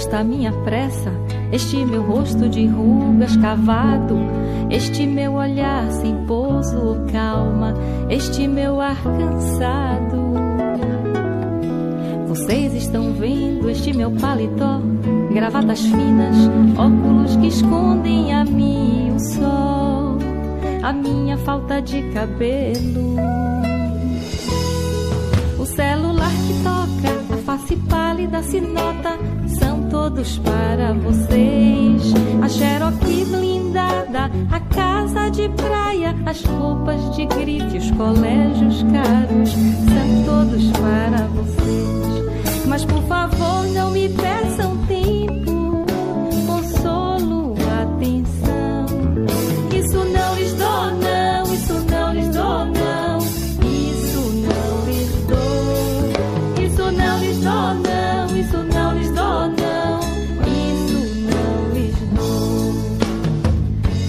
[0.00, 1.12] esta minha pressa,
[1.52, 4.16] este meu rosto de rugas cavado,
[4.70, 7.74] este meu olhar sem pouso ou calma,
[8.08, 10.34] este meu ar cansado.
[12.26, 14.80] Vocês estão vendo este meu paletó,
[15.34, 16.36] gravatas finas,
[16.78, 20.18] óculos que escondem a mim o sol,
[20.82, 23.16] a minha falta de cabelo.
[25.58, 29.09] O celular que toca, a face pálida se nota,
[30.10, 32.12] todos para vocês.
[32.42, 40.24] A Cherokee blindada, a casa de praia, as roupas de grife, os colégios caros, são
[40.24, 40.79] todos para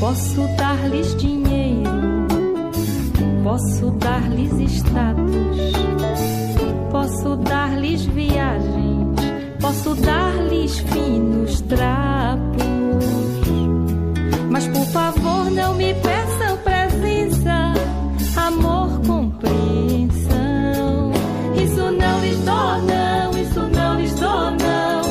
[0.00, 2.26] Posso dar-lhes dinheiro,
[3.42, 5.76] posso dar-lhes status
[6.96, 9.20] posso dar-lhes viagens,
[9.60, 12.64] posso dar-lhes finos trapos.
[14.50, 17.74] Mas por favor, não me peçam presença,
[18.36, 21.12] amor, compreensão.
[21.62, 25.02] Isso não lhes dou, não, isso não lhes dou, não.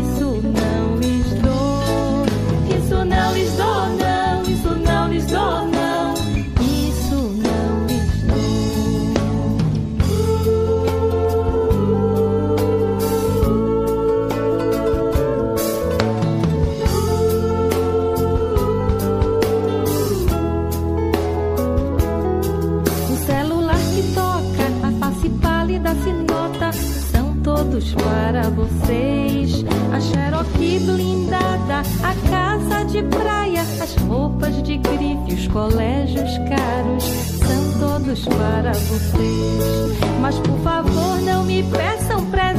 [0.00, 2.26] Isso não lhes dou,
[2.76, 3.71] isso não lhes dou,
[27.72, 29.64] todos para vocês.
[29.92, 37.80] A Cherokee blindada, a casa de praia, as roupas de grife, os colégios caros, são
[37.80, 39.98] todos para vocês.
[40.20, 42.51] Mas por favor, não me peçam pra